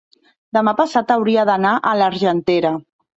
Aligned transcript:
demà 0.57 0.71
passat 0.79 1.13
hauria 1.15 1.43
d'anar 1.49 1.73
a 1.91 1.91
l'Argentera. 1.99 2.73